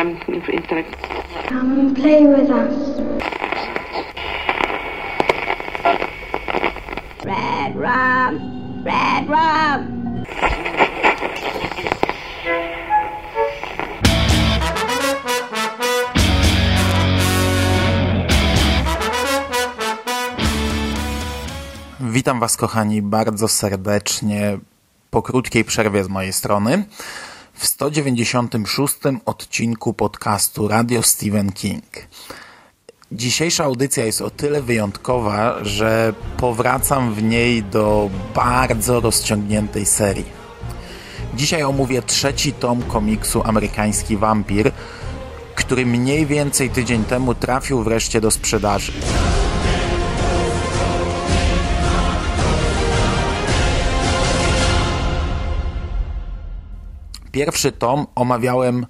um, 0.00 0.18
intellect. 0.52 0.96
Come 1.48 1.80
and 1.80 1.96
play 1.96 2.26
with 2.26 2.50
us. 2.50 2.74
Red 7.24 7.76
rum, 7.76 8.84
red 8.84 9.28
rum. 9.28 10.00
Witam 22.00 22.40
Was, 22.40 22.56
kochani, 22.56 23.02
bardzo 23.02 23.48
serdecznie 23.48 24.58
po 25.10 25.22
krótkiej 25.22 25.64
przerwie 25.64 26.04
z 26.04 26.08
mojej 26.08 26.32
strony 26.32 26.84
w 27.60 27.66
196 27.66 28.94
odcinku 29.24 29.94
podcastu 29.94 30.68
Radio 30.68 31.02
Stephen 31.02 31.52
King. 31.52 31.84
Dzisiejsza 33.12 33.64
audycja 33.64 34.04
jest 34.04 34.22
o 34.22 34.30
tyle 34.30 34.62
wyjątkowa, 34.62 35.64
że 35.64 36.12
powracam 36.36 37.14
w 37.14 37.22
niej 37.22 37.62
do 37.62 38.10
bardzo 38.34 39.00
rozciągniętej 39.00 39.86
serii. 39.86 40.24
Dzisiaj 41.34 41.62
omówię 41.62 42.02
trzeci 42.02 42.52
tom 42.52 42.82
komiksu 42.82 43.42
Amerykański 43.44 44.16
Wampir, 44.16 44.72
który 45.54 45.86
mniej 45.86 46.26
więcej 46.26 46.70
tydzień 46.70 47.04
temu 47.04 47.34
trafił 47.34 47.82
wreszcie 47.82 48.20
do 48.20 48.30
sprzedaży. 48.30 48.92
Pierwszy 57.32 57.72
tom 57.72 58.06
omawiałem 58.14 58.86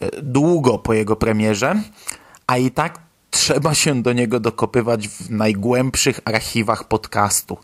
e, 0.00 0.22
długo 0.22 0.78
po 0.78 0.94
jego 0.94 1.16
premierze, 1.16 1.82
a 2.46 2.56
i 2.56 2.70
tak 2.70 2.98
trzeba 3.30 3.74
się 3.74 4.02
do 4.02 4.12
niego 4.12 4.40
dokopywać 4.40 5.08
w 5.08 5.30
najgłębszych 5.30 6.20
archiwach 6.24 6.84
podcastu. 6.84 7.58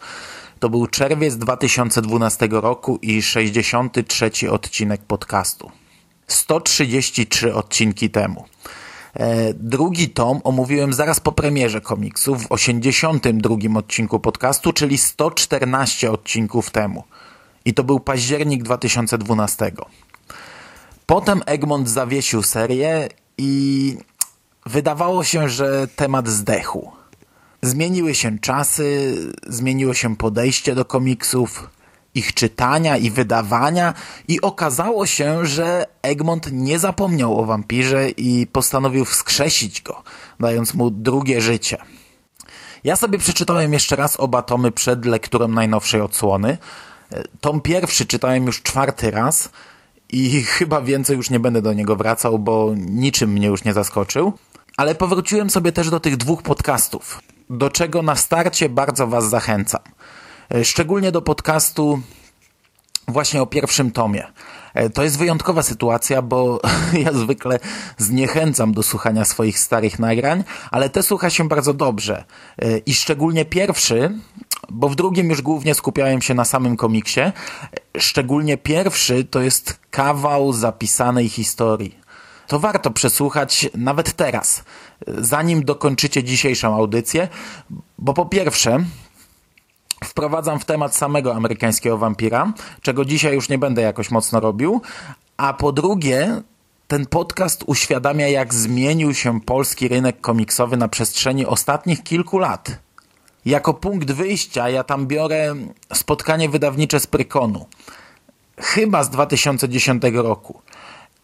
To 0.59 0.69
był 0.71 0.87
czerwiec 0.87 1.37
2012 1.37 2.49
roku 2.51 2.99
i 3.03 3.23
63 3.23 4.51
odcinek 4.51 5.03
podcastu. 5.03 5.71
133 6.27 7.55
odcinki 7.55 8.11
temu. 8.11 8.45
E, 9.15 9.55
drugi 9.55 10.09
tom 10.09 10.41
omówiłem 10.45 10.93
zaraz 10.93 11.21
po 11.21 11.33
premierze 11.33 11.81
komiksu 11.81 12.37
w 12.37 12.53
82 12.53 13.57
odcinku 13.79 14.21
podcastu, 14.21 14.73
czyli 14.73 14.99
114 14.99 16.11
odcinków 16.11 16.71
temu. 16.71 17.05
I 17.65 17.75
to 17.75 17.85
był 17.85 18.01
październik 18.01 18.63
2012. 18.63 19.73
Potem 21.07 21.43
Egmont 21.47 21.89
zawiesił 21.89 22.43
serię 22.43 23.09
i 23.39 23.97
wydawało 24.67 25.25
się, 25.25 25.49
że 25.49 25.89
temat 25.97 26.29
zdechł. 26.29 26.93
Zmieniły 27.63 28.15
się 28.15 28.39
czasy, 28.39 29.17
zmieniło 29.47 29.95
się 29.95 30.17
podejście 30.17 30.75
do 30.75 30.85
komiksów, 30.85 31.71
ich 32.15 32.35
czytania 32.35 32.97
i 32.97 33.11
wydawania 33.11 33.95
i 34.29 34.41
okazało 34.41 35.07
się, 35.07 35.47
że 35.47 35.87
Egmont 36.03 36.53
nie 36.53 36.79
zapomniał 36.79 37.41
o 37.41 37.45
wampirze 37.45 38.11
i 38.11 38.47
postanowił 38.47 39.05
wskrzesić 39.05 39.83
go, 39.83 40.03
dając 40.41 40.75
mu 40.75 40.91
drugie 40.91 41.41
życie. 41.41 41.79
Ja 42.85 42.97
sobie 42.97 43.19
przeczytałem 43.19 43.73
jeszcze 43.73 43.97
raz 43.97 44.21
oba 44.21 44.43
tomy 44.43 44.73
przed 44.73 45.05
lekturą 45.05 45.49
najnowszej 45.49 46.01
odsłony. 46.01 46.59
Tom 47.41 47.61
pierwszy 47.61 48.07
czytałem 48.07 48.47
już 48.47 48.63
czwarty 48.63 49.11
raz 49.11 49.49
i 50.09 50.43
chyba 50.59 50.83
więcej 50.83 51.17
już 51.17 51.31
nie 51.31 51.41
będę 51.41 51.63
do 51.63 51.73
niego 51.73 51.97
wracał, 51.97 52.39
bo 52.39 52.73
niczym 52.77 53.31
mnie 53.31 53.47
już 53.47 53.65
nie 53.65 53.73
zaskoczył. 53.73 54.33
Ale 54.77 54.95
powróciłem 54.95 55.51
sobie 55.51 55.73
też 55.73 55.91
do 55.91 56.01
tych 56.01 56.17
dwóch 56.17 56.43
podcastów, 56.43 57.21
do 57.51 57.71
czego 57.71 58.03
na 58.03 58.17
starcie 58.17 58.69
bardzo 58.69 59.07
Was 59.07 59.29
zachęcam. 59.29 59.81
Szczególnie 60.63 61.13
do 61.13 61.23
podcastu 61.23 62.01
właśnie 63.09 63.43
o 63.43 63.47
pierwszym 63.47 63.91
tomie. 63.91 64.27
To 64.95 65.03
jest 65.03 65.19
wyjątkowa 65.19 65.63
sytuacja, 65.63 66.23
bo 66.23 66.61
ja 67.05 67.13
zwykle 67.13 67.59
zniechęcam 67.99 68.73
do 68.73 68.83
słuchania 68.83 69.25
swoich 69.25 69.59
starych 69.59 69.99
nagrań, 69.99 70.45
ale 70.71 70.91
te 70.91 71.03
słucha 71.03 71.31
się 71.31 71.49
bardzo 71.49 71.75
dobrze. 71.75 72.25
I 72.87 72.95
szczególnie 72.95 73.45
pierwszy, 73.45 74.19
bo 74.71 74.89
w 74.89 74.95
drugim 74.95 75.31
już 75.31 75.43
głównie 75.43 75.75
skupiałem 75.75 76.23
się 76.23 76.35
na 76.35 76.45
samym 76.45 76.77
komiksie. 76.77 77.21
Szczególnie 77.99 78.57
pierwszy 78.57 79.25
to 79.25 79.41
jest 79.41 79.79
kawał 79.91 80.53
zapisanej 80.53 81.29
historii. 81.29 81.99
To 82.47 82.59
warto 82.59 82.91
przesłuchać 82.91 83.69
nawet 83.75 84.13
teraz, 84.13 84.65
zanim 85.07 85.65
dokończycie 85.65 86.25
dzisiejszą 86.25 86.75
audycję, 86.75 87.29
bo 87.99 88.15
po 88.15 88.27
pierwsze 88.27 88.85
wprowadzam 90.05 90.61
w 90.61 90.65
temat 90.65 90.97
samego 90.97 91.35
amerykańskiego 91.35 91.99
wampira, 91.99 92.53
czego 92.83 93.05
dzisiaj 93.05 93.35
już 93.35 93.49
nie 93.49 93.59
będę 93.59 93.83
jakoś 93.83 94.11
mocno 94.11 94.41
robił, 94.41 94.83
a 95.37 95.55
po 95.55 95.73
drugie 95.73 96.43
ten 96.89 97.07
podcast 97.07 97.65
uświadamia, 97.67 98.29
jak 98.29 98.55
zmienił 98.55 99.15
się 99.15 99.41
polski 99.41 99.89
rynek 99.89 100.21
komiksowy 100.21 100.77
na 100.77 100.89
przestrzeni 100.89 101.47
ostatnich 101.47 102.03
kilku 102.03 102.39
lat. 102.39 102.79
Jako 103.45 103.75
punkt 103.75 104.11
wyjścia 104.11 104.69
ja 104.69 104.85
tam 104.85 105.07
biorę 105.07 105.55
spotkanie 105.93 106.49
wydawnicze 106.49 107.01
z 107.01 107.07
Prykonu. 107.07 107.67
Chyba 108.61 109.05
z 109.05 109.11
2010 109.11 110.03
roku. 110.13 110.63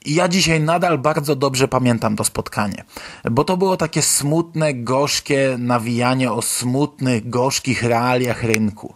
I 0.05 0.15
ja 0.15 0.29
dzisiaj 0.29 0.61
nadal 0.61 0.99
bardzo 0.99 1.37
dobrze 1.37 1.69
pamiętam 1.69 2.17
to 2.17 2.25
spotkanie, 2.25 2.85
bo 3.31 3.45
to 3.45 3.57
było 3.57 3.77
takie 3.77 4.03
smutne, 4.03 4.75
gorzkie 4.75 5.57
nawijanie 5.59 6.33
o 6.33 6.43
smutnych, 6.43 7.31
gorzkich 7.31 7.83
realiach 7.83 8.43
rynku. 8.43 8.95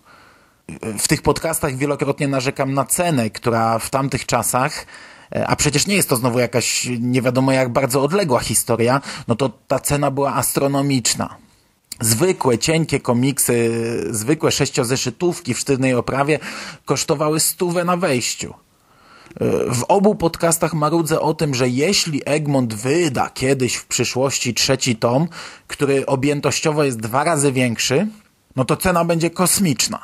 W 0.98 1.08
tych 1.08 1.22
podcastach 1.22 1.76
wielokrotnie 1.76 2.28
narzekam 2.28 2.74
na 2.74 2.84
cenę, 2.84 3.30
która 3.30 3.78
w 3.78 3.90
tamtych 3.90 4.26
czasach 4.26 4.86
a 5.46 5.56
przecież 5.56 5.86
nie 5.86 5.94
jest 5.94 6.08
to 6.08 6.16
znowu 6.16 6.38
jakaś 6.38 6.88
nie 7.00 7.22
wiadomo 7.22 7.52
jak 7.52 7.68
bardzo 7.68 8.02
odległa 8.02 8.40
historia, 8.40 9.00
no 9.28 9.34
to 9.34 9.50
ta 9.68 9.78
cena 9.78 10.10
była 10.10 10.34
astronomiczna 10.34 11.36
zwykłe, 12.02 12.58
cienkie 12.58 13.00
komiksy, 13.00 13.70
zwykłe 14.10 14.52
sześciozeszytówki 14.52 15.54
w 15.54 15.58
sztywnej 15.58 15.94
oprawie 15.94 16.38
kosztowały 16.84 17.40
stówę 17.40 17.84
na 17.84 17.96
wejściu. 17.96 18.54
W 19.70 19.84
obu 19.88 20.14
podcastach 20.14 20.74
marudzę 20.74 21.20
o 21.20 21.34
tym, 21.34 21.54
że 21.54 21.68
jeśli 21.68 22.22
Egmont 22.24 22.74
wyda 22.74 23.30
kiedyś 23.30 23.74
w 23.74 23.86
przyszłości 23.86 24.54
trzeci 24.54 24.96
tom, 24.96 25.28
który 25.66 26.06
objętościowo 26.06 26.84
jest 26.84 27.00
dwa 27.00 27.24
razy 27.24 27.52
większy, 27.52 28.08
no 28.56 28.64
to 28.64 28.76
cena 28.76 29.04
będzie 29.04 29.30
kosmiczna. 29.30 30.00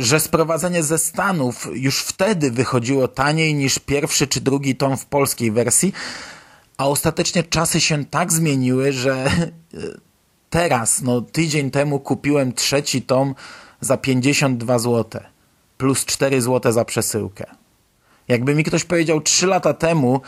Że 0.00 0.20
sprowadzenie 0.20 0.82
ze 0.82 0.98
Stanów 0.98 1.68
już 1.72 1.98
wtedy 1.98 2.50
wychodziło 2.50 3.08
taniej 3.08 3.54
niż 3.54 3.78
pierwszy 3.78 4.26
czy 4.26 4.40
drugi 4.40 4.76
tom 4.76 4.96
w 4.96 5.06
polskiej 5.06 5.50
wersji, 5.50 5.92
a 6.76 6.88
ostatecznie 6.88 7.42
czasy 7.42 7.80
się 7.80 8.04
tak 8.04 8.32
zmieniły, 8.32 8.92
że 8.92 9.30
teraz, 10.52 11.02
no 11.02 11.20
tydzień 11.20 11.70
temu 11.70 12.00
kupiłem 12.00 12.52
trzeci 12.52 13.02
tom 13.02 13.34
za 13.80 13.96
52 13.96 14.78
zł 14.78 15.20
plus 15.78 16.04
4 16.04 16.42
zł 16.42 16.72
za 16.72 16.84
przesyłkę. 16.84 17.44
Jakby 18.28 18.54
mi 18.54 18.64
ktoś 18.64 18.84
powiedział 18.84 19.20
3 19.20 19.46
lata 19.46 19.74
temu, 19.74 20.20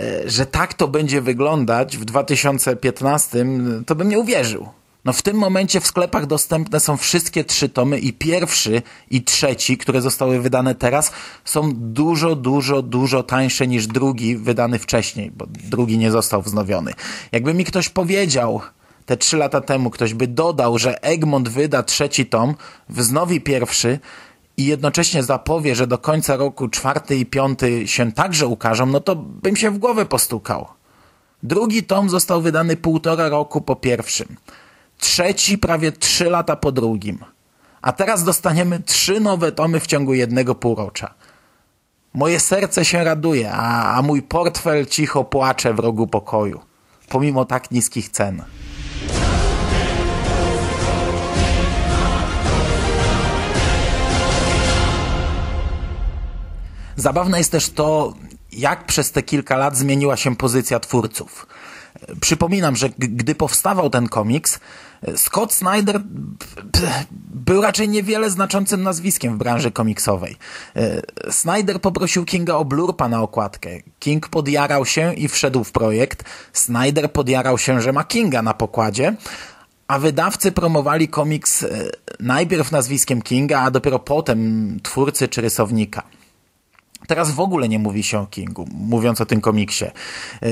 e, 0.00 0.30
że 0.30 0.46
tak 0.46 0.74
to 0.74 0.88
będzie 0.88 1.20
wyglądać 1.20 1.96
w 1.96 2.04
2015, 2.04 3.46
to 3.86 3.94
bym 3.94 4.08
nie 4.08 4.18
uwierzył. 4.18 4.68
No 5.04 5.12
w 5.12 5.22
tym 5.22 5.36
momencie 5.36 5.80
w 5.80 5.86
sklepach 5.86 6.26
dostępne 6.26 6.80
są 6.80 6.96
wszystkie 6.96 7.44
trzy 7.44 7.68
tomy 7.68 7.98
i 7.98 8.12
pierwszy 8.12 8.82
i 9.10 9.22
trzeci, 9.22 9.78
które 9.78 10.00
zostały 10.00 10.40
wydane 10.40 10.74
teraz, 10.74 11.12
są 11.44 11.72
dużo, 11.74 12.36
dużo, 12.36 12.82
dużo 12.82 13.22
tańsze 13.22 13.66
niż 13.66 13.86
drugi 13.86 14.36
wydany 14.36 14.78
wcześniej, 14.78 15.30
bo 15.30 15.46
drugi 15.46 15.98
nie 15.98 16.10
został 16.10 16.42
wznowiony. 16.42 16.92
Jakby 17.32 17.54
mi 17.54 17.64
ktoś 17.64 17.88
powiedział, 17.88 18.60
te 19.06 19.16
trzy 19.16 19.36
lata 19.36 19.60
temu 19.60 19.90
ktoś 19.90 20.14
by 20.14 20.26
dodał, 20.26 20.78
że 20.78 21.02
Egmont 21.02 21.48
wyda 21.48 21.82
trzeci 21.82 22.26
tom, 22.26 22.54
wznowi 22.88 23.40
pierwszy 23.40 23.98
i 24.56 24.66
jednocześnie 24.66 25.22
zapowie, 25.22 25.74
że 25.74 25.86
do 25.86 25.98
końca 25.98 26.36
roku 26.36 26.68
czwarty 26.68 27.16
i 27.16 27.26
piąty 27.26 27.88
się 27.88 28.12
także 28.12 28.46
ukażą, 28.46 28.86
no 28.86 29.00
to 29.00 29.16
bym 29.16 29.56
się 29.56 29.70
w 29.70 29.78
głowę 29.78 30.06
postukał. 30.06 30.66
Drugi 31.42 31.82
tom 31.82 32.10
został 32.10 32.40
wydany 32.42 32.76
półtora 32.76 33.28
roku 33.28 33.60
po 33.60 33.76
pierwszym. 33.76 34.36
Trzeci 34.98 35.58
prawie 35.58 35.92
trzy 35.92 36.30
lata 36.30 36.56
po 36.56 36.72
drugim. 36.72 37.18
A 37.82 37.92
teraz 37.92 38.24
dostaniemy 38.24 38.80
trzy 38.80 39.20
nowe 39.20 39.52
tomy 39.52 39.80
w 39.80 39.86
ciągu 39.86 40.14
jednego 40.14 40.54
półrocza. 40.54 41.14
Moje 42.14 42.40
serce 42.40 42.84
się 42.84 43.04
raduje, 43.04 43.52
a, 43.52 43.94
a 43.94 44.02
mój 44.02 44.22
portfel 44.22 44.86
cicho 44.86 45.24
płacze 45.24 45.74
w 45.74 45.78
rogu 45.78 46.06
pokoju, 46.06 46.60
pomimo 47.08 47.44
tak 47.44 47.70
niskich 47.70 48.08
cen. 48.08 48.42
Zabawne 57.02 57.38
jest 57.38 57.52
też 57.52 57.70
to, 57.70 58.14
jak 58.52 58.86
przez 58.86 59.12
te 59.12 59.22
kilka 59.22 59.56
lat 59.56 59.76
zmieniła 59.76 60.16
się 60.16 60.36
pozycja 60.36 60.80
twórców. 60.80 61.46
Przypominam, 62.20 62.76
że 62.76 62.90
gdy 62.98 63.34
powstawał 63.34 63.90
ten 63.90 64.08
komiks, 64.08 64.60
Scott 65.16 65.52
Snyder 65.52 66.00
był 67.34 67.62
raczej 67.62 67.88
niewiele 67.88 68.30
znaczącym 68.30 68.82
nazwiskiem 68.82 69.34
w 69.34 69.38
branży 69.38 69.70
komiksowej. 69.70 70.36
Snyder 71.30 71.80
poprosił 71.80 72.24
Kinga 72.24 72.54
o 72.54 72.64
blurpa 72.64 73.08
na 73.08 73.22
okładkę. 73.22 73.70
King 73.98 74.28
podjarał 74.28 74.86
się 74.86 75.14
i 75.14 75.28
wszedł 75.28 75.64
w 75.64 75.72
projekt. 75.72 76.24
Snyder 76.52 77.12
podjarał 77.12 77.58
się, 77.58 77.80
że 77.80 77.92
ma 77.92 78.04
Kinga 78.04 78.42
na 78.42 78.54
pokładzie, 78.54 79.14
a 79.88 79.98
wydawcy 79.98 80.52
promowali 80.52 81.08
komiks 81.08 81.66
najpierw 82.20 82.72
nazwiskiem 82.72 83.22
Kinga, 83.22 83.60
a 83.60 83.70
dopiero 83.70 83.98
potem 83.98 84.80
twórcy 84.82 85.28
czy 85.28 85.40
rysownika. 85.40 86.02
Teraz 87.06 87.30
w 87.30 87.40
ogóle 87.40 87.68
nie 87.68 87.78
mówi 87.78 88.02
się 88.02 88.18
o 88.18 88.26
Kingu, 88.26 88.68
mówiąc 88.74 89.20
o 89.20 89.26
tym 89.26 89.40
komiksie. 89.40 89.84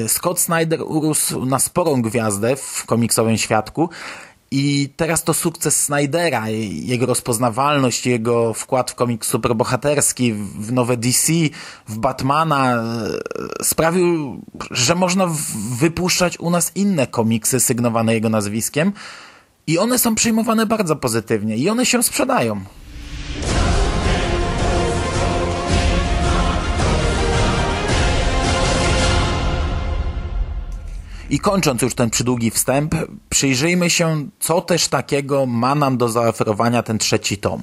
Scott 0.09 0.41
Snyder 0.41 0.83
urósł 0.83 1.47
na 1.47 1.59
sporą 1.59 2.03
gwiazdę 2.03 2.57
w 2.57 2.87
komiksowym 2.87 3.37
świadku 3.37 3.89
i 4.51 4.89
teraz 4.97 5.25
to 5.25 5.35
sukces 5.35 5.85
Snydera, 5.85 6.49
jego 6.83 7.07
rozpoznawalność, 7.07 8.07
jego 8.07 8.55
wkład 8.55 8.91
w 8.91 8.95
komiks 8.95 9.29
superbohaterski, 9.29 10.33
w 10.35 10.73
nowe 10.73 10.97
DC, 10.97 11.33
w 11.89 11.99
Batmana 11.99 12.75
e, 12.75 13.09
sprawił, 13.63 14.41
że 14.71 14.95
można 14.95 15.29
wypuszczać 15.79 16.41
u 16.41 16.51
nas 16.51 16.73
inne 16.75 17.07
komiksy 17.07 17.61
sygnowane 17.61 18.15
jego 18.15 18.29
nazwiskiem 18.29 18.93
i 19.67 19.79
one 19.79 19.99
są 19.99 20.15
przyjmowane 20.15 20.67
bardzo 20.67 20.97
pozytywnie 20.97 21.57
i 21.57 21.69
one 21.69 21.87
się 21.87 22.03
sprzedają. 22.03 22.61
I 31.31 31.39
kończąc 31.39 31.83
już 31.83 31.95
ten 31.95 32.11
przydługi 32.11 32.51
wstęp, 32.51 32.95
przyjrzyjmy 33.29 33.91
się, 33.91 34.29
co 34.41 34.61
też 34.61 34.89
takiego 34.89 35.47
ma 35.47 35.75
nam 35.75 35.99
do 35.99 36.09
zaoferowania 36.09 36.83
ten 36.83 36.99
trzeci 36.99 37.39
tom. 37.39 37.63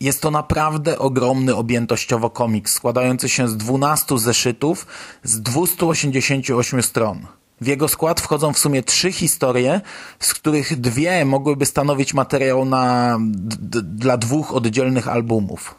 Jest 0.00 0.22
to 0.22 0.30
naprawdę 0.30 0.98
ogromny 0.98 1.54
objętościowo 1.54 2.30
komiks, 2.30 2.74
składający 2.74 3.28
się 3.28 3.48
z 3.48 3.56
12 3.56 4.18
zeszytów 4.18 4.86
z 5.22 5.40
288 5.40 6.82
stron. 6.82 7.26
W 7.60 7.66
jego 7.66 7.88
skład 7.88 8.20
wchodzą 8.20 8.52
w 8.52 8.58
sumie 8.58 8.82
trzy 8.82 9.12
historie, 9.12 9.80
z 10.20 10.34
których 10.34 10.80
dwie 10.80 11.24
mogłyby 11.24 11.66
stanowić 11.66 12.14
materiał 12.14 12.64
na, 12.64 13.18
dla 13.82 14.16
dwóch 14.16 14.54
oddzielnych 14.54 15.08
albumów. 15.08 15.74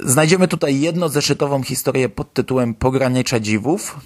Znajdziemy 0.00 0.48
tutaj 0.48 0.80
jednozeszytową 0.80 1.62
historię 1.62 2.08
pod 2.08 2.32
tytułem 2.32 2.74
Pogranicze 2.74 3.40
Dziwów, 3.40 3.96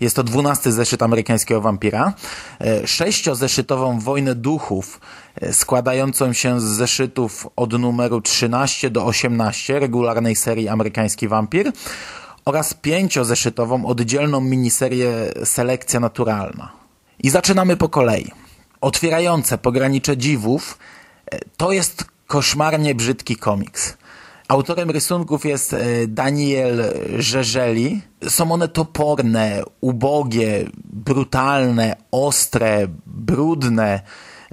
jest 0.00 0.16
to 0.16 0.22
dwunasty 0.22 0.72
zeszyt 0.72 1.02
amerykańskiego 1.02 1.60
wampira. 1.60 2.12
E, 2.60 2.86
sześciozeszytową 2.86 4.00
Wojnę 4.00 4.34
Duchów, 4.34 5.00
e, 5.40 5.52
składającą 5.52 6.32
się 6.32 6.60
z 6.60 6.64
zeszytów 6.64 7.48
od 7.56 7.72
numeru 7.72 8.20
13 8.20 8.90
do 8.90 9.04
18 9.04 9.78
regularnej 9.78 10.36
serii 10.36 10.68
Amerykański 10.68 11.28
Wampir 11.28 11.72
oraz 12.44 12.74
pięciozeszytową 12.74 13.86
oddzielną 13.86 14.40
miniserię 14.40 15.12
Selekcja 15.44 16.00
Naturalna. 16.00 16.72
I 17.18 17.30
zaczynamy 17.30 17.76
po 17.76 17.88
kolei. 17.88 18.32
Otwierające 18.80 19.58
Pogranicze 19.58 20.16
Dziwów 20.16 20.78
e, 21.26 21.38
to 21.56 21.72
jest 21.72 22.04
koszmarnie 22.26 22.94
brzydki 22.94 23.36
komiks. 23.36 23.96
Autorem 24.48 24.90
rysunków 24.90 25.44
jest 25.44 25.72
e, 25.72 26.06
Daniel 26.06 26.82
Żeżeli. 27.18 28.02
Są 28.28 28.52
one 28.52 28.68
toporne, 28.68 29.62
ubogie, 29.80 30.64
brutalne, 30.84 31.96
ostre, 32.10 32.86
brudne, 33.06 34.00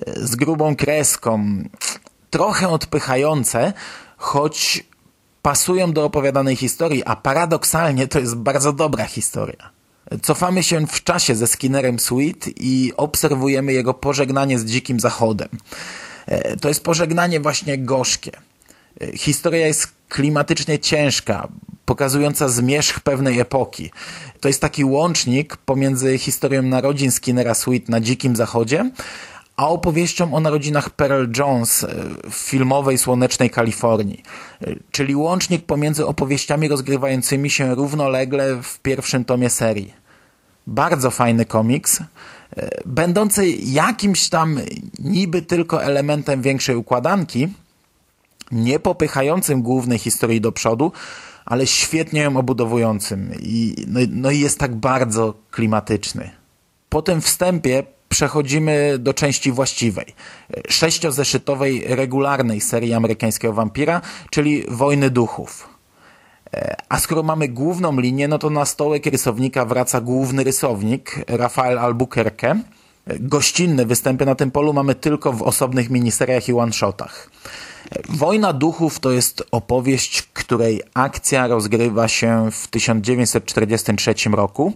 e, 0.06 0.14
z 0.28 0.36
grubą 0.36 0.76
kreską, 0.76 1.64
trochę 2.30 2.70
odpychające, 2.70 3.74
choć 4.18 4.86
pasują 5.42 5.92
do 5.92 6.06
opowiadanej 6.06 6.56
historii, 6.56 7.04
a 7.04 7.16
paradoksalnie 7.16 8.08
to 8.08 8.20
jest 8.20 8.36
bardzo 8.36 8.74
dobra 8.74 9.06
historia. 9.06 9.70
Cofamy 10.22 10.64
się 10.64 10.88
w 10.88 11.04
czasie 11.04 11.36
ze 11.36 11.48
Skinnerem 11.48 12.00
Sweet 12.00 12.50
i 12.60 12.94
obserwujemy 12.98 13.74
jego 13.74 13.94
pożegnanie 13.94 14.60
z 14.60 14.66
Dzikim 14.66 15.00
Zachodem. 15.00 15.50
E, 16.26 16.58
to 16.58 16.68
jest 16.68 16.84
pożegnanie 16.84 17.40
właśnie 17.40 17.78
gorzkie. 17.78 18.32
Historia 19.16 19.68
jest 19.68 19.88
klimatycznie 20.10 20.80
ciężka, 20.80 21.48
pokazująca 21.86 22.50
zmierzch 22.50 23.00
pewnej 23.00 23.40
epoki. 23.40 23.92
To 24.40 24.48
jest 24.48 24.62
taki 24.62 24.86
łącznik 24.86 25.58
pomiędzy 25.58 26.18
historią 26.18 26.62
narodzin 26.62 27.12
Skinnera 27.12 27.54
Sweet 27.54 27.90
na 27.90 28.00
Dzikim 28.00 28.36
Zachodzie, 28.36 28.92
a 29.58 29.68
opowieścią 29.68 30.34
o 30.34 30.40
narodzinach 30.40 30.90
Pearl 30.90 31.26
Jones 31.38 31.86
w 32.32 32.34
filmowej 32.34 32.98
słonecznej 32.98 33.50
Kalifornii. 33.50 34.24
Czyli 34.92 35.16
łącznik 35.16 35.66
pomiędzy 35.66 36.06
opowieściami 36.06 36.68
rozgrywającymi 36.68 37.50
się 37.50 37.76
równolegle 37.76 38.62
w 38.64 38.80
pierwszym 38.80 39.26
tomie 39.26 39.50
serii. 39.50 39.94
Bardzo 40.68 41.12
fajny 41.12 41.46
komiks, 41.46 42.00
będący 42.86 43.48
jakimś 43.52 44.30
tam 44.30 44.60
niby 45.00 45.42
tylko 45.42 45.84
elementem 45.84 46.42
większej 46.42 46.76
układanki, 46.76 47.48
nie 48.54 48.80
popychającym 48.80 49.62
głównej 49.62 50.00
historii 50.00 50.42
do 50.42 50.52
przodu, 50.52 50.92
ale 51.46 51.68
świetnie 51.68 52.22
ją 52.22 52.38
obudowującym 52.38 53.32
i, 53.40 53.76
no, 53.88 54.00
no 54.10 54.32
i 54.32 54.40
jest 54.40 54.60
tak 54.60 54.76
bardzo 54.76 55.34
klimatyczny. 55.52 56.30
Po 56.90 57.02
tym 57.02 57.22
wstępie 57.22 57.84
przechodzimy 58.10 59.00
do 59.00 59.14
części 59.14 59.52
właściwej. 59.52 60.06
Sześciozeszytowej, 60.70 61.84
regularnej 61.88 62.62
serii 62.62 62.94
amerykańskiego 62.94 63.54
wampira, 63.54 64.02
czyli 64.30 64.64
Wojny 64.68 65.10
Duchów. 65.10 65.70
A 66.90 67.00
skoro 67.00 67.24
mamy 67.24 67.48
główną 67.48 68.00
linię, 68.00 68.28
no 68.28 68.38
to 68.38 68.50
na 68.50 68.66
stołek 68.66 69.06
rysownika 69.06 69.66
wraca 69.66 70.02
główny 70.02 70.44
rysownik, 70.44 71.26
Rafael 71.28 71.80
Albuquerque. 71.80 72.56
Gościnne 73.08 73.86
występy 73.86 74.26
na 74.26 74.36
tym 74.36 74.52
polu 74.52 74.74
mamy 74.74 74.96
tylko 74.96 75.34
w 75.34 75.42
osobnych 75.42 75.90
miniseriach 75.90 76.50
i 76.50 76.54
one-shotach. 76.54 77.30
Wojna 78.10 78.54
Duchów 78.54 79.00
to 79.00 79.12
jest 79.12 79.44
opowieść, 79.52 80.22
której 80.22 80.82
akcja 80.94 81.48
rozgrywa 81.48 82.08
się 82.08 82.50
w 82.52 82.68
1943 82.68 84.14
roku. 84.32 84.74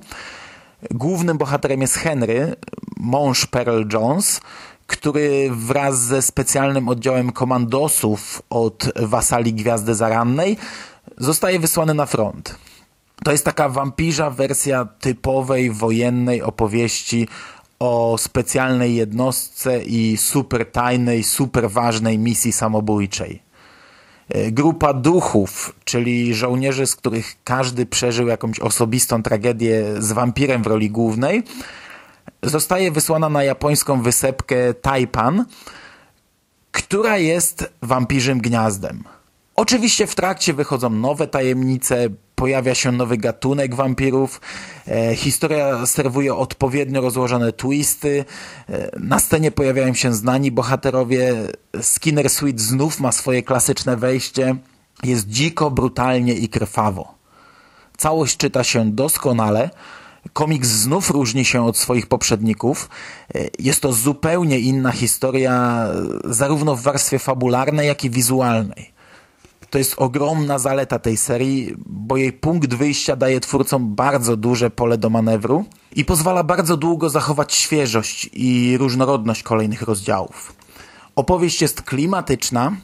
Głównym 0.92 1.38
bohaterem 1.38 1.82
jest 1.82 1.96
Henry, 1.96 2.56
mąż 2.98 3.46
Pearl 3.46 3.84
Jones, 3.94 4.42
który 4.88 5.50
wraz 5.52 6.02
ze 6.02 6.22
specjalnym 6.22 6.90
oddziałem 6.90 7.32
komandosów 7.32 8.42
od 8.50 8.92
wasali 8.96 9.54
Gwiazdy 9.54 9.96
Zarannej 9.96 10.58
zostaje 11.18 11.60
wysłany 11.60 11.94
na 11.94 12.06
front. 12.06 12.56
To 13.24 13.32
jest 13.32 13.46
taka 13.46 13.70
wampirza 13.70 14.30
wersja 14.30 14.86
typowej 14.86 15.72
wojennej 15.72 16.42
opowieści 16.42 17.28
o 17.80 18.18
specjalnej 18.18 18.96
jednostce 18.96 19.84
i 19.84 20.18
super 20.18 20.72
tajnej, 20.72 21.24
super 21.24 21.70
ważnej 21.70 22.20
misji 22.20 22.54
samobójczej. 22.54 23.42
E, 24.30 24.52
grupa 24.52 24.94
duchów, 24.94 25.76
czyli 25.86 26.36
żołnierzy, 26.36 26.88
z 26.88 26.96
których 26.96 27.36
każdy 27.44 27.86
przeżył 27.86 28.28
jakąś 28.28 28.60
osobistą 28.60 29.24
tragedię 29.24 29.84
z 30.00 30.12
wampirem 30.12 30.64
w 30.64 30.68
roli 30.68 30.90
głównej, 30.90 31.44
zostaje 32.44 32.92
wysłana 32.92 33.30
na 33.30 33.44
japońską 33.44 34.02
wysepkę 34.02 34.74
Taipan, 34.74 35.46
która 36.72 37.18
jest 37.18 37.74
wampirzym 37.82 38.42
gniazdem. 38.42 39.04
Oczywiście 39.56 40.08
w 40.08 40.16
trakcie 40.16 40.54
wychodzą 40.54 40.90
nowe 40.90 41.28
tajemnice, 41.28 42.08
pojawia 42.38 42.76
się 42.76 42.92
nowy 42.92 43.18
gatunek 43.18 43.76
wampirów, 43.76 44.42
e, 44.88 45.16
historia 45.16 45.86
serwuje 45.86 46.36
odpowiednio 46.36 47.02
rozłożone 47.02 47.54
twisty, 47.54 48.26
e, 48.70 48.90
na 49.00 49.20
scenie 49.20 49.52
pojawiają 49.52 49.94
się 49.94 50.14
znani 50.14 50.52
bohaterowie, 50.52 51.36
Skinner 51.82 52.30
Sweet 52.30 52.62
znów 52.62 53.00
ma 53.00 53.12
swoje 53.12 53.44
klasyczne 53.44 53.98
wejście, 53.98 54.56
jest 55.04 55.28
dziko, 55.28 55.72
brutalnie 55.72 56.34
i 56.34 56.50
krwawo. 56.50 57.14
Całość 57.98 58.38
czyta 58.38 58.64
się 58.64 58.92
doskonale, 58.92 59.70
komiks 60.34 60.68
znów 60.68 61.10
różni 61.10 61.46
się 61.46 61.66
od 61.66 61.78
swoich 61.78 62.08
poprzedników, 62.08 62.90
e, 63.36 63.40
jest 63.60 63.82
to 63.82 63.94
zupełnie 63.94 64.60
inna 64.60 64.92
historia 64.92 65.88
zarówno 66.26 66.76
w 66.76 66.82
warstwie 66.82 67.20
fabularnej, 67.20 67.88
jak 67.88 68.04
i 68.04 68.10
wizualnej. 68.10 68.97
To 69.70 69.78
jest 69.78 69.94
ogromna 69.98 70.60
zaleta 70.60 71.00
tej 71.00 71.18
serii, 71.18 71.76
bo 71.86 72.18
jej 72.18 72.34
punkt 72.34 72.74
wyjścia 72.74 73.16
daje 73.16 73.40
twórcom 73.40 73.96
bardzo 73.96 74.38
duże 74.38 74.70
pole 74.70 74.98
do 74.98 75.10
manewru 75.10 75.66
i 75.96 76.06
pozwala 76.06 76.44
bardzo 76.44 76.78
długo 76.78 77.10
zachować 77.10 77.54
świeżość 77.54 78.30
i 78.34 78.78
różnorodność 78.78 79.44
kolejnych 79.44 79.82
rozdziałów. 79.82 80.54
Opowieść 81.16 81.62
jest 81.62 81.82
klimatyczna 81.82 82.76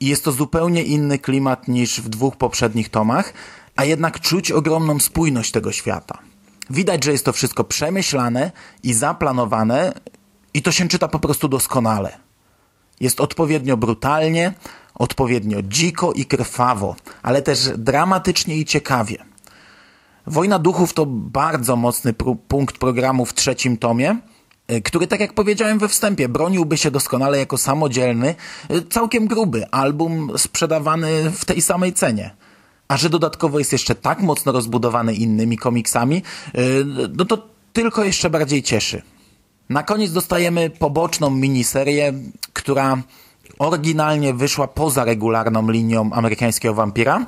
i 0.00 0.06
jest 0.06 0.24
to 0.24 0.32
zupełnie 0.32 0.82
inny 0.82 1.18
klimat 1.18 1.68
niż 1.68 2.00
w 2.00 2.08
dwóch 2.08 2.36
poprzednich 2.36 2.88
tomach, 2.88 3.32
a 3.76 3.84
jednak 3.84 4.20
czuć 4.20 4.52
ogromną 4.52 5.00
spójność 5.00 5.52
tego 5.52 5.72
świata. 5.72 6.18
Widać, 6.70 7.04
że 7.04 7.12
jest 7.12 7.24
to 7.24 7.32
wszystko 7.32 7.64
przemyślane 7.64 8.52
i 8.82 8.94
zaplanowane 8.94 9.92
i 10.54 10.62
to 10.62 10.72
się 10.72 10.88
czyta 10.88 11.08
po 11.08 11.18
prostu 11.18 11.48
doskonale. 11.48 12.18
Jest 13.00 13.20
odpowiednio 13.20 13.76
brutalnie, 13.76 14.54
odpowiednio 15.00 15.62
dziko 15.62 16.12
i 16.12 16.24
krwawo, 16.24 16.96
ale 17.22 17.42
też 17.42 17.70
dramatycznie 17.78 18.56
i 18.56 18.64
ciekawie. 18.64 19.16
Wojna 20.26 20.58
Duchów 20.58 20.92
to 20.92 21.06
bardzo 21.06 21.76
mocny 21.76 22.14
punkt 22.48 22.78
programu 22.78 23.26
w 23.26 23.34
trzecim 23.34 23.76
tomie, 23.76 24.18
y, 24.72 24.82
który, 24.82 25.06
tak 25.06 25.20
jak 25.20 25.32
powiedziałem 25.32 25.78
we 25.78 25.88
wstępie, 25.88 26.28
broniłby 26.28 26.76
się 26.76 26.90
doskonale 26.90 27.38
jako 27.38 27.58
samodzielny, 27.58 28.34
y, 28.70 28.82
całkiem 28.82 29.26
gruby 29.26 29.70
album 29.70 30.32
sprzedawany 30.36 31.30
w 31.30 31.44
tej 31.44 31.60
samej 31.60 31.92
cenie. 31.92 32.30
A 32.88 32.96
że 32.96 33.10
dodatkowo 33.10 33.58
jest 33.58 33.72
jeszcze 33.72 33.94
tak 33.94 34.20
mocno 34.20 34.52
rozbudowany 34.52 35.14
innymi 35.14 35.58
komiksami, 35.58 36.22
y, 36.58 36.84
no 37.16 37.24
to 37.24 37.48
tylko 37.72 38.04
jeszcze 38.04 38.30
bardziej 38.30 38.62
cieszy. 38.62 39.02
Na 39.68 39.82
koniec 39.82 40.12
dostajemy 40.12 40.70
poboczną 40.70 41.30
miniserię, 41.30 42.12
która 42.52 43.02
oryginalnie 43.58 44.34
wyszła 44.34 44.68
poza 44.68 45.04
regularną 45.04 45.70
linią 45.70 46.12
amerykańskiego 46.12 46.74
wampira, 46.74 47.26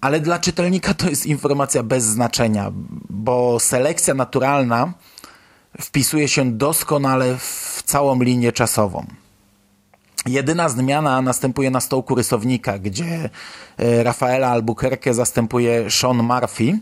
ale 0.00 0.20
dla 0.20 0.38
czytelnika 0.38 0.94
to 0.94 1.10
jest 1.10 1.26
informacja 1.26 1.82
bez 1.82 2.04
znaczenia, 2.04 2.72
bo 3.10 3.60
selekcja 3.60 4.14
naturalna 4.14 4.92
wpisuje 5.80 6.28
się 6.28 6.52
doskonale 6.52 7.36
w 7.38 7.82
całą 7.84 8.22
linię 8.22 8.52
czasową. 8.52 9.06
Jedyna 10.26 10.68
zmiana 10.68 11.22
następuje 11.22 11.70
na 11.70 11.80
stołku 11.80 12.14
rysownika, 12.14 12.78
gdzie 12.78 13.30
e, 13.78 14.02
Rafaela 14.02 14.48
Albuquerque 14.48 15.14
zastępuje 15.14 15.90
Sean 15.90 16.16
Murphy, 16.16 16.78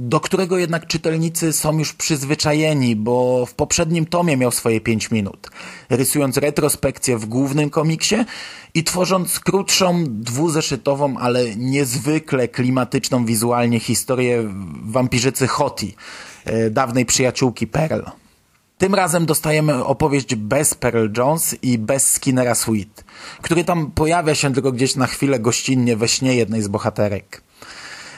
do 0.00 0.20
którego 0.20 0.58
jednak 0.58 0.86
czytelnicy 0.86 1.52
są 1.52 1.78
już 1.78 1.92
przyzwyczajeni, 1.92 2.96
bo 2.96 3.46
w 3.46 3.54
poprzednim 3.54 4.06
tomie 4.06 4.36
miał 4.36 4.50
swoje 4.50 4.80
5 4.80 5.10
minut, 5.10 5.50
rysując 5.90 6.36
retrospekcję 6.36 7.18
w 7.18 7.26
głównym 7.26 7.70
komiksie 7.70 8.16
i 8.74 8.84
tworząc 8.84 9.40
krótszą, 9.40 10.04
dwuzeszytową, 10.08 11.16
ale 11.16 11.56
niezwykle 11.56 12.48
klimatyczną 12.48 13.24
wizualnie 13.24 13.80
historię 13.80 14.44
wampirzycy 14.82 15.46
Hoti, 15.46 15.94
e, 16.44 16.70
dawnej 16.70 17.06
przyjaciółki 17.06 17.66
Pearl. 17.66 18.02
Tym 18.78 18.94
razem 18.94 19.26
dostajemy 19.26 19.84
opowieść 19.84 20.34
bez 20.34 20.74
Pearl 20.74 21.06
Jones 21.16 21.56
i 21.62 21.78
bez 21.78 22.10
Skinnera 22.10 22.54
Sweet, 22.54 23.04
który 23.42 23.64
tam 23.64 23.90
pojawia 23.90 24.34
się 24.34 24.54
tylko 24.54 24.72
gdzieś 24.72 24.96
na 24.96 25.06
chwilę 25.06 25.40
gościnnie 25.40 25.96
we 25.96 26.08
śnie 26.08 26.34
jednej 26.34 26.62
z 26.62 26.68
bohaterek. 26.68 27.42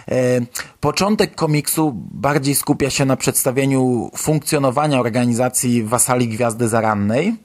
E, 0.09 0.41
początek 0.81 1.35
komiksu 1.35 1.93
bardziej 1.97 2.55
skupia 2.55 2.91
się 2.91 3.05
na 3.05 3.17
przedstawieniu 3.17 4.11
funkcjonowania 4.17 5.01
organizacji 5.01 5.83
Wasali 5.83 6.29
Gwiazdy 6.29 6.69
Zarannej. 6.69 7.37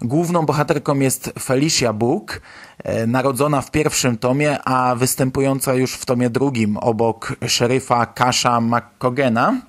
Główną 0.00 0.46
bohaterką 0.46 0.98
jest 0.98 1.32
Felicia 1.38 1.92
Book, 1.92 2.40
e, 2.84 3.06
narodzona 3.06 3.60
w 3.60 3.70
pierwszym 3.70 4.18
tomie, 4.18 4.62
a 4.64 4.94
występująca 4.94 5.74
już 5.74 5.94
w 5.94 6.06
tomie 6.06 6.30
drugim 6.30 6.76
obok 6.76 7.36
szeryfa 7.46 8.06
Kasha 8.06 8.60
McCogena 8.60 9.60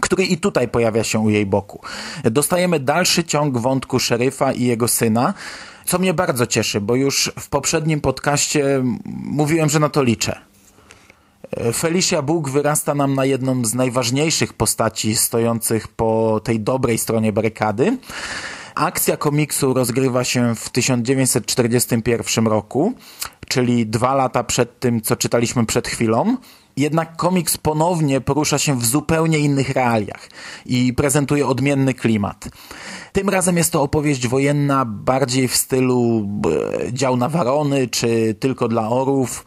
który 0.00 0.24
i 0.24 0.36
tutaj 0.36 0.68
pojawia 0.68 1.04
się 1.04 1.18
u 1.18 1.30
jej 1.30 1.46
boku. 1.46 1.80
Dostajemy 2.24 2.80
dalszy 2.80 3.24
ciąg 3.24 3.58
wątku 3.58 3.98
szeryfa 3.98 4.52
i 4.52 4.64
jego 4.64 4.88
syna, 4.88 5.34
co 5.84 5.98
mnie 5.98 6.14
bardzo 6.14 6.46
cieszy, 6.46 6.80
bo 6.80 6.94
już 6.94 7.32
w 7.38 7.48
poprzednim 7.48 8.00
podcaście 8.00 8.84
mówiłem, 9.24 9.68
że 9.68 9.80
na 9.80 9.88
to 9.88 10.02
liczę. 10.02 10.51
Felicia 11.74 12.22
Bóg 12.22 12.50
wyrasta 12.50 12.94
nam 12.94 13.14
na 13.14 13.24
jedną 13.24 13.64
z 13.64 13.74
najważniejszych 13.74 14.52
postaci 14.52 15.16
stojących 15.16 15.88
po 15.88 16.40
tej 16.44 16.60
dobrej 16.60 16.98
stronie 16.98 17.32
barykady. 17.32 17.98
Akcja 18.74 19.16
komiksu 19.16 19.74
rozgrywa 19.74 20.24
się 20.24 20.54
w 20.54 20.70
1941 20.70 22.46
roku, 22.46 22.92
czyli 23.48 23.86
dwa 23.86 24.14
lata 24.14 24.44
przed 24.44 24.80
tym, 24.80 25.00
co 25.00 25.16
czytaliśmy 25.16 25.66
przed 25.66 25.88
chwilą. 25.88 26.36
Jednak 26.76 27.16
komiks 27.16 27.56
ponownie 27.56 28.20
porusza 28.20 28.58
się 28.58 28.78
w 28.78 28.86
zupełnie 28.86 29.38
innych 29.38 29.70
realiach 29.70 30.28
i 30.66 30.92
prezentuje 30.92 31.46
odmienny 31.46 31.94
klimat. 31.94 32.48
Tym 33.12 33.28
razem 33.28 33.56
jest 33.56 33.72
to 33.72 33.82
opowieść 33.82 34.28
wojenna 34.28 34.84
bardziej 34.84 35.48
w 35.48 35.56
stylu 35.56 36.28
e, 36.86 36.92
dział 36.92 37.16
na 37.16 37.28
warony 37.28 37.88
czy 37.88 38.34
tylko 38.40 38.68
dla 38.68 38.88
orów 38.88 39.44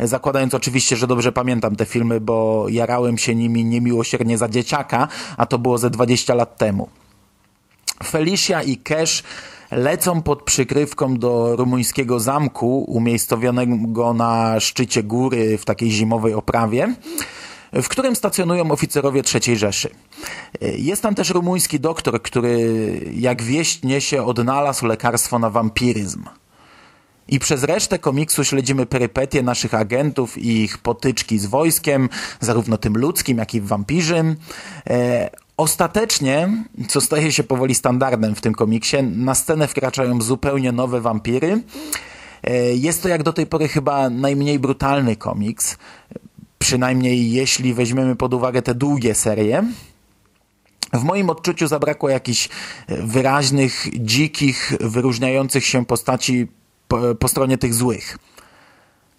zakładając 0.00 0.54
oczywiście, 0.54 0.96
że 0.96 1.06
dobrze 1.06 1.32
pamiętam 1.32 1.76
te 1.76 1.86
filmy, 1.86 2.20
bo 2.20 2.66
jarałem 2.68 3.18
się 3.18 3.34
nimi 3.34 3.64
niemiłosiernie 3.64 4.38
za 4.38 4.48
dzieciaka, 4.48 5.08
a 5.36 5.46
to 5.46 5.58
było 5.58 5.78
ze 5.78 5.90
20 5.90 6.34
lat 6.34 6.56
temu. 6.56 6.88
Felicia 8.04 8.62
i 8.62 8.76
Cash 8.76 9.22
lecą 9.70 10.22
pod 10.22 10.42
przykrywką 10.42 11.18
do 11.18 11.56
rumuńskiego 11.56 12.20
zamku 12.20 12.78
umiejscowionego 12.78 14.14
na 14.14 14.60
szczycie 14.60 15.02
góry 15.02 15.58
w 15.58 15.64
takiej 15.64 15.90
zimowej 15.90 16.34
oprawie 16.34 16.94
w 17.82 17.88
którym 17.88 18.16
stacjonują 18.16 18.70
oficerowie 18.70 19.22
III 19.34 19.56
Rzeszy. 19.56 19.90
Jest 20.60 21.02
tam 21.02 21.14
też 21.14 21.30
rumuński 21.30 21.80
doktor, 21.80 22.22
który 22.22 23.00
jak 23.14 23.42
wieść 23.42 23.82
niesie 23.82 24.24
odnalazł 24.24 24.86
lekarstwo 24.86 25.38
na 25.38 25.50
wampiryzm. 25.50 26.24
I 27.28 27.38
przez 27.38 27.62
resztę 27.62 27.98
komiksu 27.98 28.44
śledzimy 28.44 28.86
perypetie 28.86 29.42
naszych 29.42 29.74
agentów 29.74 30.38
i 30.38 30.62
ich 30.62 30.78
potyczki 30.78 31.38
z 31.38 31.46
wojskiem, 31.46 32.08
zarówno 32.40 32.78
tym 32.78 32.96
ludzkim, 32.96 33.38
jak 33.38 33.54
i 33.54 33.60
wampirzym. 33.60 34.36
E, 34.90 35.30
ostatecznie, 35.56 36.64
co 36.88 37.00
staje 37.00 37.32
się 37.32 37.42
powoli 37.42 37.74
standardem 37.74 38.34
w 38.34 38.40
tym 38.40 38.54
komiksie, 38.54 39.02
na 39.02 39.34
scenę 39.34 39.68
wkraczają 39.68 40.22
zupełnie 40.22 40.72
nowe 40.72 41.00
wampiry. 41.00 41.62
E, 42.42 42.74
jest 42.74 43.02
to 43.02 43.08
jak 43.08 43.22
do 43.22 43.32
tej 43.32 43.46
pory 43.46 43.68
chyba 43.68 44.10
najmniej 44.10 44.58
brutalny 44.58 45.16
komiks, 45.16 45.76
przynajmniej 46.58 47.32
jeśli 47.32 47.74
weźmiemy 47.74 48.16
pod 48.16 48.34
uwagę 48.34 48.62
te 48.62 48.74
długie 48.74 49.14
serie. 49.14 49.64
W 50.92 51.04
moim 51.04 51.30
odczuciu 51.30 51.66
zabrakło 51.66 52.08
jakichś 52.08 52.48
wyraźnych, 52.88 53.86
dzikich, 53.94 54.72
wyróżniających 54.80 55.66
się 55.66 55.86
postaci 55.86 56.48
po, 56.88 57.14
po 57.14 57.28
stronie 57.28 57.58
tych 57.58 57.74
złych. 57.74 58.18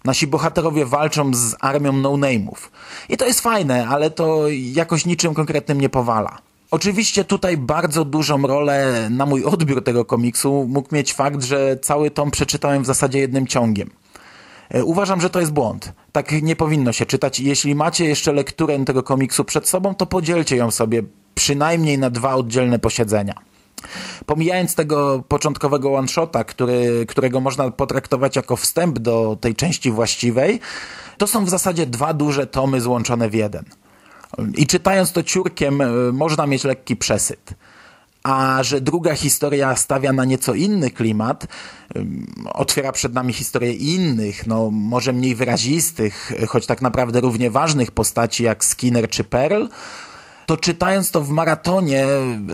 Nasi 0.04 0.26
bohaterowie 0.26 0.86
walczą 0.86 1.34
z 1.34 1.56
armią 1.60 1.92
no-name'ów. 1.92 2.70
I 3.08 3.16
to 3.16 3.26
jest 3.26 3.40
fajne, 3.40 3.88
ale 3.88 4.10
to 4.10 4.48
jakoś 4.72 5.06
niczym 5.06 5.34
konkretnym 5.34 5.80
nie 5.80 5.88
powala. 5.88 6.38
Oczywiście 6.70 7.24
tutaj 7.24 7.56
bardzo 7.56 8.04
dużą 8.04 8.42
rolę 8.42 9.08
na 9.10 9.26
mój 9.26 9.44
odbiór 9.44 9.84
tego 9.84 10.04
komiksu 10.04 10.66
mógł 10.68 10.94
mieć 10.94 11.14
fakt, 11.14 11.42
że 11.44 11.78
cały 11.82 12.10
tom 12.10 12.30
przeczytałem 12.30 12.82
w 12.82 12.86
zasadzie 12.86 13.18
jednym 13.18 13.46
ciągiem. 13.46 13.90
E, 14.70 14.84
uważam, 14.84 15.20
że 15.20 15.30
to 15.30 15.40
jest 15.40 15.52
błąd. 15.52 15.92
Tak 16.12 16.32
nie 16.42 16.56
powinno 16.56 16.92
się 16.92 17.06
czytać. 17.06 17.40
Jeśli 17.40 17.74
macie 17.74 18.04
jeszcze 18.04 18.32
lekturę 18.32 18.84
tego 18.84 19.02
komiksu 19.02 19.44
przed 19.44 19.68
sobą, 19.68 19.94
to 19.94 20.06
podzielcie 20.06 20.56
ją 20.56 20.70
sobie 20.70 21.02
przynajmniej 21.34 21.98
na 21.98 22.10
dwa 22.10 22.34
oddzielne 22.34 22.78
posiedzenia. 22.78 23.34
Pomijając 24.26 24.74
tego 24.74 25.24
początkowego 25.28 25.94
one-shota, 25.94 26.44
którego 27.08 27.40
można 27.40 27.70
potraktować 27.70 28.36
jako 28.36 28.56
wstęp 28.56 28.98
do 28.98 29.38
tej 29.40 29.54
części 29.54 29.90
właściwej, 29.90 30.60
to 31.18 31.26
są 31.26 31.44
w 31.44 31.50
zasadzie 31.50 31.86
dwa 31.86 32.14
duże 32.14 32.46
tomy 32.46 32.80
złączone 32.80 33.28
w 33.28 33.34
jeden. 33.34 33.64
I 34.56 34.66
czytając 34.66 35.12
to 35.12 35.22
ciurkiem 35.22 35.80
e, 35.80 35.86
można 36.12 36.46
mieć 36.46 36.64
lekki 36.64 36.96
przesyt. 36.96 37.54
A 38.22 38.62
że 38.62 38.80
druga 38.80 39.14
historia 39.14 39.76
stawia 39.76 40.12
na 40.12 40.24
nieco 40.24 40.54
inny 40.54 40.90
klimat, 40.90 41.46
otwiera 42.54 42.92
przed 42.92 43.14
nami 43.14 43.32
historię 43.32 43.72
innych, 43.72 44.46
no 44.46 44.70
może 44.70 45.12
mniej 45.12 45.34
wyrazistych, 45.34 46.32
choć 46.48 46.66
tak 46.66 46.82
naprawdę 46.82 47.20
równie 47.20 47.50
ważnych 47.50 47.90
postaci 47.90 48.44
jak 48.44 48.64
Skinner 48.64 49.08
czy 49.08 49.24
Pearl, 49.24 49.64
to 50.46 50.56
czytając 50.56 51.10
to 51.10 51.20
w 51.20 51.30
maratonie, 51.30 52.06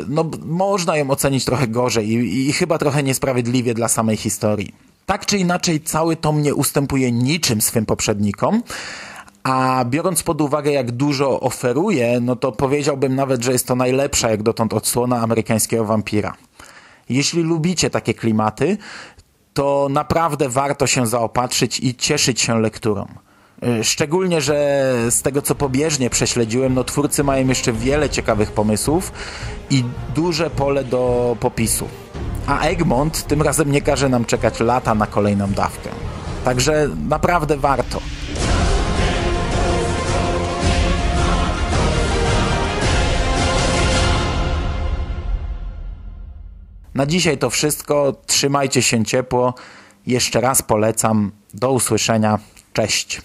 no 0.08 0.30
można 0.44 0.96
ją 0.96 1.10
ocenić 1.10 1.44
trochę 1.44 1.68
gorzej 1.68 2.08
i, 2.08 2.48
i 2.48 2.52
chyba 2.52 2.78
trochę 2.78 3.02
niesprawiedliwie 3.02 3.74
dla 3.74 3.88
samej 3.88 4.16
historii. 4.16 4.74
Tak 5.06 5.26
czy 5.26 5.38
inaczej, 5.38 5.80
cały 5.80 6.16
tom 6.16 6.42
nie 6.42 6.54
ustępuje 6.54 7.12
niczym 7.12 7.60
swym 7.60 7.86
poprzednikom, 7.86 8.62
a 9.42 9.84
biorąc 9.84 10.22
pod 10.22 10.40
uwagę, 10.40 10.70
jak 10.70 10.90
dużo 10.90 11.40
oferuje, 11.40 12.20
no 12.20 12.36
to 12.36 12.52
powiedziałbym 12.52 13.14
nawet, 13.14 13.44
że 13.44 13.52
jest 13.52 13.66
to 13.66 13.74
najlepsza 13.74 14.30
jak 14.30 14.42
dotąd 14.42 14.72
odsłona 14.72 15.20
amerykańskiego 15.20 15.84
wampira. 15.84 16.34
Jeśli 17.08 17.42
lubicie 17.42 17.90
takie 17.90 18.14
klimaty, 18.14 18.78
to 19.54 19.88
naprawdę 19.90 20.48
warto 20.48 20.86
się 20.86 21.06
zaopatrzyć 21.06 21.80
i 21.80 21.94
cieszyć 21.94 22.40
się 22.40 22.60
lekturą. 22.60 23.06
E, 23.62 23.84
szczególnie, 23.84 24.40
że 24.40 24.92
z 25.10 25.22
tego 25.22 25.42
co 25.42 25.54
pobieżnie 25.54 26.10
prześledziłem, 26.10 26.74
no 26.74 26.84
twórcy 26.84 27.24
mają 27.24 27.48
jeszcze 27.48 27.72
wiele 27.72 28.10
ciekawych 28.10 28.52
pomysłów 28.52 29.12
i 29.70 29.84
duże 30.14 30.50
pole 30.50 30.84
do 30.84 31.36
popisu. 31.40 31.88
A 32.46 32.60
Egmont 32.60 33.26
tym 33.26 33.42
razem 33.42 33.72
nie 33.72 33.82
każe 33.82 34.08
nam 34.08 34.24
czekać 34.24 34.60
lata 34.60 34.94
na 34.94 35.06
kolejną 35.06 35.52
dawkę. 35.52 35.90
Także 36.44 36.88
naprawdę 37.08 37.56
warto. 37.56 38.00
Na 46.94 47.06
dzisiaj 47.06 47.38
to 47.38 47.50
wszystko. 47.50 48.16
Trzymajcie 48.26 48.82
się 48.82 49.04
ciepło. 49.04 49.54
Jeszcze 50.06 50.40
raz 50.40 50.62
polecam. 50.62 51.32
Do 51.54 51.72
usłyszenia. 51.72 52.38
Cześć. 52.72 53.20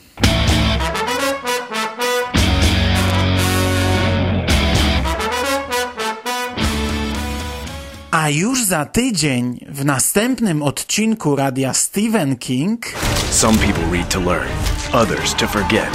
A 8.11 8.29
już 8.29 8.63
za 8.63 8.85
tydzień 8.85 9.65
w 9.69 9.85
następnym 9.85 10.61
odcinku 10.63 11.35
radia 11.35 11.73
Stephen 11.73 12.37
King. 12.37 12.85
Some 13.31 13.57
people 13.57 13.83
read 13.91 14.09
to 14.09 14.19
learn, 14.19 14.49
others 14.93 15.33
to 15.35 15.47
forget, 15.47 15.89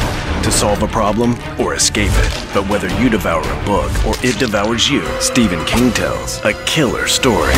to 0.44 0.52
solve 0.52 0.82
a 0.82 0.88
problem 0.88 1.34
or 1.58 1.74
escape 1.74 2.12
it. 2.26 2.54
But 2.54 2.68
whether 2.70 3.02
you 3.02 3.10
devour 3.10 3.42
a 3.42 3.64
book 3.66 3.90
or 4.06 4.14
it 4.26 4.38
devours 4.38 4.88
you, 4.90 5.02
Stephen 5.20 5.64
King 5.64 5.92
tells 5.92 6.40
a 6.44 6.52
killer 6.64 7.08
story. 7.08 7.54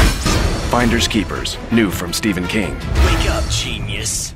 Finders 0.71 1.09
Keepers, 1.09 1.59
new 1.71 1.91
from 1.91 2.13
Stephen 2.13 2.47
King. 2.47 2.75
Wake 3.05 3.31
up, 3.31 3.45
genius. 3.51 4.34